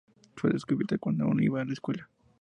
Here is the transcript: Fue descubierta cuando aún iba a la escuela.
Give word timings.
Fue 0.35 0.49
descubierta 0.49 0.97
cuando 0.97 1.25
aún 1.25 1.43
iba 1.43 1.61
a 1.61 1.63
la 1.65 1.73
escuela. 1.73 2.09